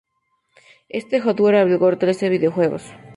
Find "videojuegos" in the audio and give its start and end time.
2.29-2.83